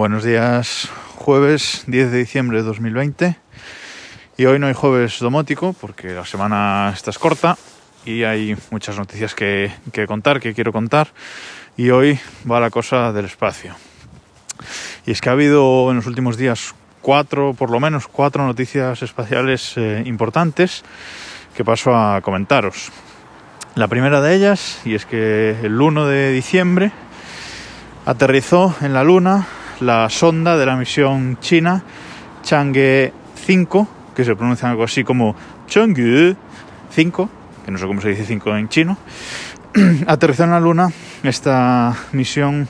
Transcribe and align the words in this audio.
Buenos 0.00 0.24
días, 0.24 0.88
jueves 1.16 1.84
10 1.86 2.10
de 2.10 2.16
diciembre 2.16 2.56
de 2.56 2.64
2020. 2.64 3.36
Y 4.38 4.46
hoy 4.46 4.58
no 4.58 4.66
hay 4.66 4.72
jueves 4.72 5.18
domótico 5.20 5.74
porque 5.78 6.14
la 6.14 6.24
semana 6.24 6.90
está 6.94 7.12
corta 7.12 7.58
y 8.06 8.22
hay 8.22 8.56
muchas 8.70 8.96
noticias 8.96 9.34
que, 9.34 9.70
que 9.92 10.06
contar, 10.06 10.40
que 10.40 10.54
quiero 10.54 10.72
contar. 10.72 11.08
Y 11.76 11.90
hoy 11.90 12.18
va 12.50 12.60
la 12.60 12.70
cosa 12.70 13.12
del 13.12 13.26
espacio. 13.26 13.74
Y 15.04 15.10
es 15.10 15.20
que 15.20 15.28
ha 15.28 15.32
habido 15.32 15.90
en 15.90 15.96
los 15.96 16.06
últimos 16.06 16.38
días 16.38 16.74
cuatro, 17.02 17.52
por 17.52 17.68
lo 17.70 17.78
menos 17.78 18.08
cuatro 18.08 18.46
noticias 18.46 19.02
espaciales 19.02 19.74
eh, 19.76 20.02
importantes 20.06 20.82
que 21.54 21.62
paso 21.62 21.94
a 21.94 22.22
comentaros. 22.22 22.90
La 23.74 23.86
primera 23.86 24.22
de 24.22 24.34
ellas, 24.34 24.80
y 24.86 24.94
es 24.94 25.04
que 25.04 25.58
el 25.62 25.78
1 25.78 26.06
de 26.06 26.32
diciembre 26.32 26.90
aterrizó 28.06 28.74
en 28.80 28.94
la 28.94 29.04
Luna 29.04 29.46
la 29.80 30.08
sonda 30.10 30.56
de 30.56 30.66
la 30.66 30.76
misión 30.76 31.38
china 31.40 31.82
Chang'e 32.42 33.12
5, 33.34 33.88
que 34.14 34.24
se 34.24 34.36
pronuncia 34.36 34.70
algo 34.70 34.84
así 34.84 35.04
como 35.04 35.34
Chang'e 35.66 36.36
5, 36.90 37.30
que 37.64 37.70
no 37.70 37.78
sé 37.78 37.86
cómo 37.86 38.00
se 38.00 38.10
dice 38.10 38.24
5 38.24 38.56
en 38.56 38.68
chino, 38.68 38.98
aterrizó 40.06 40.44
en 40.44 40.50
la 40.50 40.60
Luna 40.60 40.90
esta 41.22 41.94
misión 42.12 42.68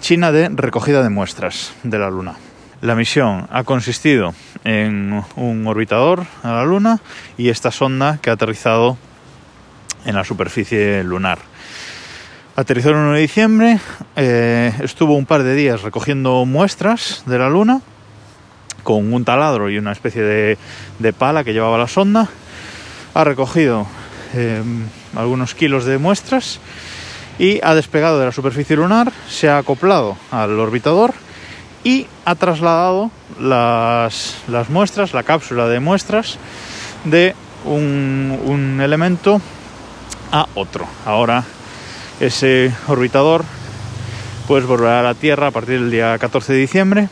china 0.00 0.32
de 0.32 0.48
recogida 0.50 1.02
de 1.02 1.10
muestras 1.10 1.74
de 1.82 1.98
la 1.98 2.10
Luna. 2.10 2.34
La 2.82 2.94
misión 2.94 3.48
ha 3.50 3.64
consistido 3.64 4.34
en 4.64 5.24
un 5.36 5.66
orbitador 5.66 6.26
a 6.42 6.52
la 6.52 6.64
Luna 6.64 7.00
y 7.38 7.48
esta 7.48 7.70
sonda 7.70 8.18
que 8.20 8.30
ha 8.30 8.34
aterrizado 8.34 8.98
en 10.04 10.14
la 10.14 10.24
superficie 10.24 11.02
lunar. 11.02 11.38
Aterrizó 12.58 12.88
el 12.88 12.96
1 12.96 13.12
de 13.12 13.20
diciembre, 13.20 13.80
eh, 14.16 14.72
estuvo 14.82 15.14
un 15.14 15.26
par 15.26 15.42
de 15.42 15.54
días 15.54 15.82
recogiendo 15.82 16.46
muestras 16.46 17.22
de 17.26 17.38
la 17.38 17.50
Luna 17.50 17.82
con 18.82 19.12
un 19.12 19.26
taladro 19.26 19.68
y 19.68 19.76
una 19.76 19.92
especie 19.92 20.22
de, 20.22 21.12
pala 21.12 21.44
que 21.44 21.52
llevaba 21.52 21.76
la 21.76 21.86
sonda. 21.86 22.30
Ha 23.12 23.24
recogido 23.24 23.86
eh, 24.32 24.62
algunos 25.14 25.54
kilos 25.54 25.84
de 25.84 25.98
muestras 25.98 26.58
y 27.38 27.60
ha 27.62 27.74
despegado 27.74 28.18
de 28.18 28.24
la 28.24 28.32
superficie 28.32 28.74
lunar, 28.74 29.12
se 29.28 29.50
ha 29.50 29.58
acoplado 29.58 30.16
al 30.30 30.58
orbitador 30.58 31.12
y 31.84 32.06
ha 32.24 32.36
trasladado 32.36 33.10
las, 33.38 34.40
muestras, 34.70 35.12
la 35.12 35.24
cápsula 35.24 35.68
de 35.68 35.80
muestras 35.80 36.38
de 37.04 37.34
un, 37.66 38.40
un 38.46 38.80
elemento 38.80 39.42
a 40.32 40.46
otro. 40.54 40.86
Ahora 41.04 41.44
ese 42.20 42.72
orbitador 42.88 43.44
pues 44.46 44.64
volverá 44.64 45.00
a 45.00 45.02
la 45.02 45.14
Tierra 45.14 45.48
a 45.48 45.50
partir 45.50 45.80
del 45.80 45.90
día 45.90 46.16
14 46.18 46.52
de 46.52 46.58
diciembre. 46.58 47.08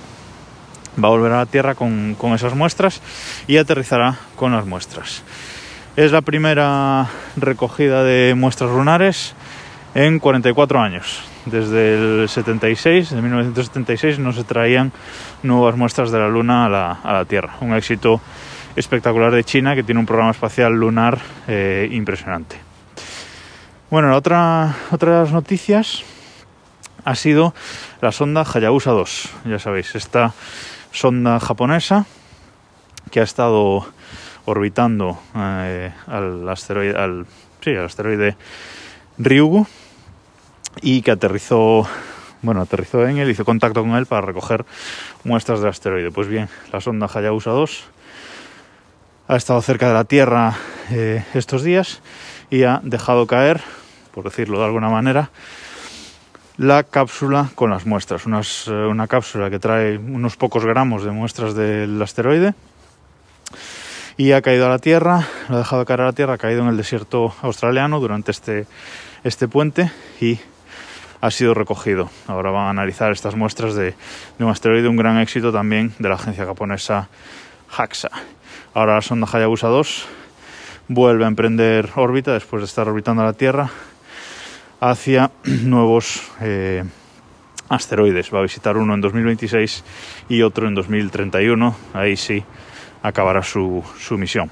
Va 1.03 1.09
a 1.09 1.11
volver 1.11 1.33
a 1.33 1.39
la 1.39 1.47
Tierra 1.47 1.75
con, 1.75 2.15
con 2.17 2.33
esas 2.33 2.55
muestras 2.55 3.03
y 3.49 3.57
aterrizará 3.57 4.17
con 4.37 4.53
las 4.53 4.67
muestras. 4.67 5.23
Es 5.97 6.13
la 6.13 6.23
primera 6.23 7.09
recogida 7.37 8.05
de 8.05 8.35
muestras 8.35 8.71
lunares 8.71 9.35
en 9.95 10.19
44 10.19 10.81
años. 10.81 11.23
Desde 11.47 12.23
el 12.23 12.29
76, 12.29 13.11
de 13.11 13.23
1976, 13.23 14.19
no 14.19 14.33
se 14.33 14.45
traían 14.45 14.93
nuevas 15.43 15.77
muestras 15.77 16.11
de 16.11 16.19
la 16.19 16.29
Luna 16.29 16.67
a 16.67 17.13
la, 17.13 17.25
Tierra. 17.27 17.55
Un 17.61 17.75
éxito 17.75 18.21
espectacular 18.77 19.33
de 19.33 19.45
China 19.45 19.75
que 19.75 19.83
tiene 19.83 20.01
un 20.01 20.07
programa 20.07 20.33
espacial 20.33 20.73
lunar 20.73 21.19
eh, 21.47 21.89
impresionante. 21.93 22.64
Bueno, 23.95 24.17
otra, 24.17 24.75
otras 24.91 25.31
noticias 25.31 26.03
ha 27.05 27.15
sido 27.15 27.55
la 28.01 28.11
sonda 28.11 28.43
Hayabusa 28.43 28.91
2. 28.91 29.31
Ya 29.45 29.61
sabéis, 29.61 29.95
esta 29.95 30.35
sonda 30.91 31.39
japonesa 31.39 32.05
que 33.13 33.21
ha 33.21 33.23
estado 33.23 33.87
orbitando 34.47 35.21
eh, 35.37 35.93
al 36.09 36.49
asteroide, 36.49 36.97
al 36.99 37.27
asteroide 37.85 38.37
Ryugu 39.19 39.65
y 40.83 41.03
que 41.03 41.13
aterrizó, 41.13 41.87
bueno, 42.43 42.63
aterrizó 42.63 43.07
en 43.07 43.19
él, 43.19 43.31
hizo 43.31 43.45
contacto 43.45 43.83
con 43.83 43.95
él 43.95 44.07
para 44.07 44.27
recoger 44.27 44.65
muestras 45.23 45.61
del 45.61 45.69
asteroide. 45.69 46.11
Pues 46.11 46.27
bien, 46.27 46.49
la 46.73 46.81
sonda 46.81 47.09
Hayabusa 47.15 47.51
2 47.51 47.85
ha 49.29 49.37
estado 49.37 49.63
cerca 49.63 49.87
de 49.87 49.95
la 49.95 50.05
Tierra 50.05 50.57
eh, 50.91 51.25
estos 51.35 51.63
días 51.63 52.03
y 52.51 52.65
ha 52.65 52.81
dejado 52.83 53.29
caer, 53.29 53.63
por 54.15 54.25
decirlo 54.25 54.61
de 54.61 54.65
alguna 54.65 54.89
manera, 54.89 55.31
la 56.57 56.85
cápsula 56.85 57.51
con 57.55 57.71
las 57.71 57.85
muestras. 57.85 58.23
Eh, 58.27 58.71
una 58.71 59.09
cápsula 59.09 59.51
que 59.51 59.59
trae 59.59 59.99
unos 59.99 60.37
pocos 60.37 60.65
gramos 60.65 61.05
de 61.05 61.11
muestras 61.11 61.55
del 61.55 62.01
asteroide 62.01 62.55
y 64.17 64.31
ha 64.33 64.41
caído 64.41 64.67
a 64.67 64.69
la 64.69 64.79
Tierra, 64.79 65.27
lo 65.49 65.57
ha 65.57 65.59
dejado 65.59 65.85
caer 65.85 66.03
a 66.03 66.05
la 66.07 66.13
Tierra, 66.13 66.35
ha 66.35 66.39
caído 66.39 66.63
en 66.63 66.69
el 66.69 66.77
desierto 66.77 67.35
australiano 67.43 67.99
durante 67.99 68.31
este, 68.31 68.67
este 69.25 69.49
puente 69.49 69.91
y 70.21 70.39
ha 71.21 71.31
sido 71.31 71.55
recogido. 71.55 72.11
Ahora 72.29 72.53
van 72.53 72.67
a 72.67 72.71
analizar 72.71 73.11
estas 73.11 73.35
muestras 73.35 73.75
de, 73.75 73.95
un 74.39 74.49
asteroide, 74.49 74.89
un 74.89 74.97
gran 74.97 75.19
éxito 75.19 75.53
también 75.53 75.93
de 75.99 76.09
la 76.09 76.15
agencia 76.15 76.47
japonesa 76.47 77.09
JAXA. 77.71 78.11
Ahora 78.75 78.95
la 78.95 79.03
sonda 79.03 79.27
Hayabusa 79.33 79.67
2 79.67 80.07
vuelve 80.89 81.25
a 81.25 81.29
emprender 81.29 81.91
órbita 81.97 82.33
después 82.35 82.61
de 82.61 82.67
estar 82.67 82.89
orbitando 82.89 83.25
la 83.25 83.33
Tierra 83.33 83.71
hacia 84.91 85.31
nuevos 85.45 86.31
eh, 86.41 86.85
asteroides. 87.69 88.33
Va 88.33 88.41
a 88.41 88.43
visitar 88.43 88.77
uno 88.77 88.95
en 88.95 89.01
2026 89.01 89.85
y 90.29 90.43
otro 90.43 90.69
en 90.69 90.75
2031. 90.75 91.75
Ahí 91.95 92.17
sí 92.17 92.45
acabará 93.03 93.43
su, 93.43 93.83
misión. 94.11 94.51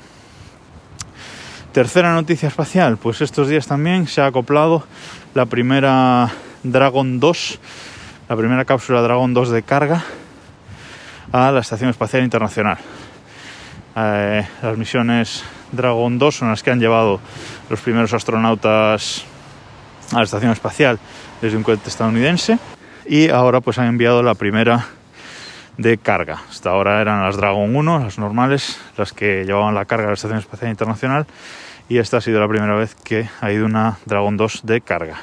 Tercera 1.72 2.12
noticia 2.14 2.48
espacial, 2.48 2.98
pues 2.98 3.20
estos 3.20 3.48
días 3.48 3.66
también 3.66 4.06
se 4.06 4.20
ha 4.20 4.26
acoplado 4.26 4.86
la 5.34 5.46
primera 5.46 6.30
Dragon 6.62 7.18
2, 7.18 7.60
la 8.28 8.36
primera 8.36 8.64
cápsula 8.66 9.00
Dragon 9.00 9.32
2 9.32 9.50
de 9.50 9.62
carga 9.62 10.04
a 11.32 11.50
la 11.50 11.60
Estación 11.60 11.88
Espacial 11.88 12.24
Internacional. 12.24 12.76
Eh, 13.96 14.46
las 14.62 14.76
misiones 14.76 15.44
Dragon 15.72 16.18
2 16.18 16.34
son 16.34 16.48
las 16.50 16.62
que 16.62 16.70
han 16.70 16.80
llevado 16.80 17.20
los 17.70 17.80
primeros 17.80 18.12
astronautas 18.12 19.24
a 20.12 20.16
la 20.18 20.24
Estación 20.24 20.52
Espacial 20.52 20.98
desde 21.40 21.56
un 21.56 21.62
cohete 21.62 21.88
estadounidense 21.88 22.58
y 23.06 23.28
ahora 23.30 23.60
pues 23.60 23.78
han 23.78 23.86
enviado 23.86 24.22
la 24.22 24.34
primera 24.34 24.86
de 25.78 25.98
carga. 25.98 26.42
Hasta 26.50 26.70
ahora 26.70 27.00
eran 27.00 27.22
las 27.22 27.36
Dragon 27.36 27.74
1, 27.74 27.98
las 28.00 28.18
normales, 28.18 28.78
las 28.96 29.12
que 29.12 29.44
llevaban 29.44 29.74
la 29.74 29.84
carga 29.84 30.04
a 30.04 30.08
la 30.08 30.14
Estación 30.14 30.38
Espacial 30.38 30.70
Internacional 30.70 31.26
y 31.88 31.98
esta 31.98 32.18
ha 32.18 32.20
sido 32.20 32.40
la 32.40 32.48
primera 32.48 32.74
vez 32.74 32.94
que 32.94 33.28
ha 33.40 33.52
ido 33.52 33.66
una 33.66 33.98
Dragon 34.06 34.36
2 34.36 34.60
de 34.64 34.80
carga. 34.80 35.20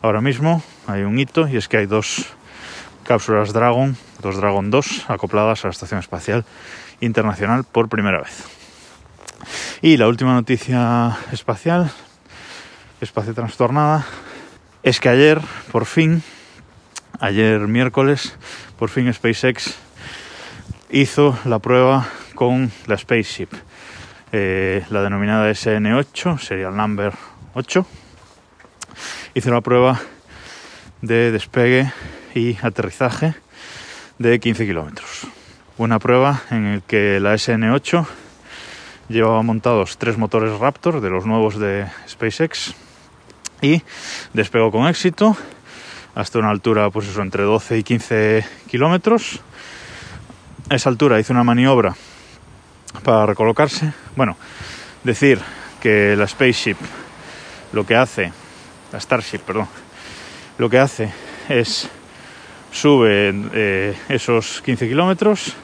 Ahora 0.00 0.20
mismo 0.20 0.62
hay 0.86 1.02
un 1.02 1.18
hito 1.18 1.48
y 1.48 1.56
es 1.56 1.68
que 1.68 1.78
hay 1.78 1.86
dos 1.86 2.26
cápsulas 3.04 3.52
Dragon, 3.52 3.96
dos 4.20 4.36
Dragon 4.36 4.70
2 4.70 5.06
acopladas 5.08 5.64
a 5.64 5.68
la 5.68 5.72
Estación 5.72 6.00
Espacial 6.00 6.44
Internacional 7.00 7.64
por 7.64 7.88
primera 7.88 8.20
vez. 8.20 8.44
Y 9.80 9.96
la 9.96 10.08
última 10.08 10.32
noticia 10.34 11.18
espacial, 11.32 11.90
espacio 13.02 13.34
trastornada, 13.34 14.06
es 14.84 15.00
que 15.00 15.08
ayer, 15.08 15.40
por 15.72 15.86
fin, 15.86 16.22
ayer 17.18 17.60
miércoles, 17.60 18.36
por 18.78 18.90
fin 18.90 19.12
SpaceX 19.12 19.74
hizo 20.90 21.36
la 21.44 21.58
prueba 21.58 22.06
con 22.36 22.70
la 22.86 22.96
Spaceship, 22.96 23.48
eh, 24.30 24.84
la 24.90 25.02
denominada 25.02 25.50
SN8, 25.50 26.38
Serial 26.38 26.76
Number 26.76 27.12
8 27.54 27.84
hice 29.34 29.50
la 29.50 29.60
prueba 29.60 30.00
de 31.00 31.32
despegue 31.32 31.92
y 32.34 32.56
aterrizaje 32.62 33.34
de 34.18 34.38
15 34.38 34.64
kilómetros. 34.64 35.26
Una 35.76 35.98
prueba 35.98 36.42
en 36.50 36.74
la 36.76 36.80
que 36.82 37.18
la 37.18 37.34
SN8 37.34 38.06
llevaba 39.08 39.42
montados 39.42 39.98
tres 39.98 40.18
motores 40.18 40.58
Raptor 40.58 41.00
de 41.00 41.10
los 41.10 41.26
nuevos 41.26 41.58
de 41.58 41.86
SpaceX 42.08 42.74
y 43.62 43.82
despegó 44.34 44.70
con 44.70 44.86
éxito 44.86 45.36
hasta 46.14 46.38
una 46.38 46.50
altura 46.50 46.90
pues 46.90 47.08
eso, 47.08 47.22
entre 47.22 47.44
12 47.44 47.78
y 47.78 47.82
15 47.82 48.44
kilómetros. 48.68 49.40
Esa 50.68 50.90
altura 50.90 51.18
hizo 51.18 51.32
una 51.32 51.44
maniobra 51.44 51.96
para 53.02 53.24
recolocarse. 53.24 53.92
Bueno, 54.16 54.36
decir 55.04 55.40
que 55.80 56.14
la 56.16 56.28
Spaceship 56.28 56.76
lo 57.72 57.86
que 57.86 57.96
hace 57.96 58.32
la 58.92 59.00
Starship, 59.00 59.38
perdón, 59.38 59.68
lo 60.58 60.68
que 60.68 60.78
hace 60.78 61.10
es 61.48 61.88
sube 62.70 63.32
eh, 63.54 63.96
esos 64.08 64.60
15 64.62 64.88
kilómetros, 64.88 65.54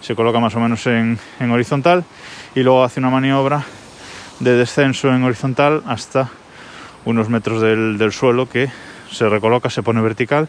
se 0.00 0.14
coloca 0.14 0.38
más 0.38 0.54
o 0.54 0.60
menos 0.60 0.86
en, 0.86 1.18
horizontal 1.50 2.04
y 2.54 2.62
luego 2.62 2.84
hace 2.84 3.00
una 3.00 3.10
maniobra 3.10 3.64
de 4.40 4.54
descenso 4.56 5.08
en 5.08 5.22
horizontal 5.22 5.82
hasta 5.86 6.30
unos 7.04 7.28
metros 7.28 7.60
del, 7.60 8.12
suelo 8.12 8.48
que 8.48 8.68
se 9.10 9.28
recoloca, 9.28 9.70
se 9.70 9.82
pone 9.82 10.00
vertical 10.00 10.48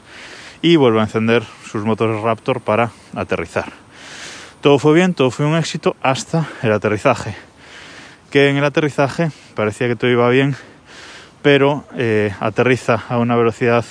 y 0.62 0.76
vuelve 0.76 1.00
a 1.00 1.04
encender 1.04 1.44
sus 1.66 1.84
motores 1.84 2.22
Raptor 2.22 2.62
para 2.62 2.92
aterrizar. 3.16 3.72
Todo 4.62 4.80
fue 4.80 4.94
bien, 4.94 5.14
todo 5.14 5.32
fue 5.32 5.46
un 5.46 5.56
éxito 5.56 5.96
hasta 6.02 6.48
el 6.64 6.72
aterrizaje. 6.72 7.36
Que 8.32 8.50
en 8.50 8.58
el 8.58 8.64
aterrizaje 8.64 9.32
parecía 9.54 9.88
que 9.88 9.96
todo 9.96 10.10
iba 10.10 10.28
bien, 10.30 10.56
pero 11.42 11.86
eh, 11.96 12.34
aterriza 12.40 13.04
a 13.08 13.18
una 13.18 13.36
velocidad 13.36 13.86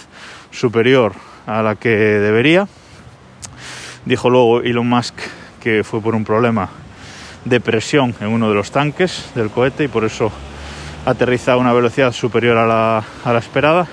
superior 0.50 1.12
a 1.46 1.62
la 1.62 1.76
que 1.76 1.88
debería. 1.88 2.66
Dijo 4.04 4.30
luego 4.30 4.60
Elon 4.60 4.88
Musk 4.88 5.14
que 5.60 5.82
fue 5.82 6.02
por 6.02 6.14
un 6.14 6.24
problema 6.24 6.68
de 7.44 7.60
presión 7.60 8.14
en 8.20 8.28
uno 8.28 8.48
de 8.48 8.54
los 8.54 8.70
tanques 8.70 9.30
del 9.34 9.50
cohete 9.50 9.84
y 9.84 9.88
por 9.88 10.04
eso 10.04 10.30
aterriza 11.06 11.52
a 11.52 11.56
una 11.56 11.72
velocidad 11.72 12.12
superior 12.12 12.56
a 12.56 12.66
la, 12.66 13.04
a 13.24 13.32
la 13.32 13.38
esperada 13.38 13.86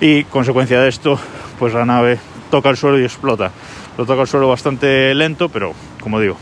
y 0.00 0.24
consecuencia 0.24 0.80
de 0.80 0.88
esto 0.88 1.18
pues 1.58 1.72
la 1.72 1.84
nave 1.84 2.18
toca 2.50 2.70
el 2.70 2.76
suelo 2.76 2.98
y 2.98 3.04
explota. 3.04 3.50
Lo 3.96 4.06
toca 4.06 4.22
el 4.22 4.28
suelo 4.28 4.48
bastante 4.48 5.14
lento, 5.14 5.48
pero 5.48 5.72
como 6.00 6.20
digo, 6.20 6.36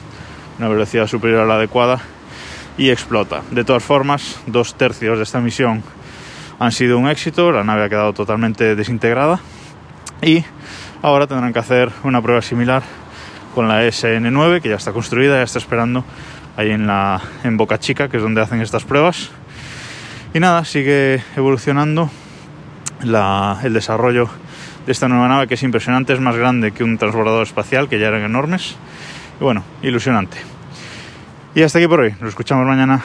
una 0.59 0.69
velocidad 0.69 1.07
superior 1.07 1.41
a 1.41 1.47
la 1.47 1.55
adecuada 1.55 2.01
y 2.79 2.91
explota. 2.91 3.43
De 3.51 3.65
todas 3.65 3.83
formas, 3.83 4.41
dos 4.47 4.75
tercios 4.75 5.19
de 5.19 5.25
esta 5.25 5.41
misión 5.41 5.83
han 6.59 6.73
sido 6.73 6.99
un 6.99 7.09
éxito, 7.09 7.53
la 7.53 7.65
nave 7.65 7.85
ha 7.85 7.89
quedado 7.89 8.13
totalmente 8.13 8.75
desintegrada 8.75 9.41
y 10.23 10.45
ahora 11.03 11.27
tendrán 11.27 11.53
que 11.53 11.59
hacer 11.59 11.91
una 12.05 12.23
prueba 12.23 12.41
similar 12.43 12.83
con 13.55 13.69
la 13.69 13.85
SN9 13.85 14.63
que 14.63 14.71
ya 14.71 14.77
está 14.77 14.93
construida, 14.93 15.37
ya 15.37 15.43
está 15.43 15.59
esperando 15.59 16.05
ahí 16.57 16.71
en, 16.71 16.87
la, 16.87 17.21
en 17.45 17.57
Boca 17.57 17.79
Chica, 17.79 18.09
que 18.09 18.17
es 18.17 18.23
donde 18.23 18.41
hacen 18.41 18.61
estas 18.61 18.85
pruebas. 18.85 19.31
Y 20.35 20.41
nada, 20.41 20.65
sigue 20.65 21.23
evolucionando 21.37 22.11
el 23.03 23.73
desarrollo 23.75 24.31
de 24.87 24.93
esta 24.93 25.07
nueva 25.07 25.29
nave 25.29 25.47
que 25.47 25.55
es 25.55 25.63
impresionante, 25.63 26.15
es 26.15 26.21
más 26.21 26.37
grande 26.37 26.73
que 26.73 26.85
un 26.85 26.97
transbordador 26.97 27.43
espacial, 27.43 27.87
que 27.89 27.99
ya 27.99 28.07
eran 28.09 28.23
enormes. 28.23 28.77
Bueno, 29.41 29.63
ilusionante. 29.83 30.39
Y 31.55 31.63
hasta 31.63 31.79
aquí 31.79 31.87
por 31.87 32.01
hoy, 32.01 32.15
nos 32.19 32.31
escuchamos 32.31 32.67
mañana. 32.67 33.03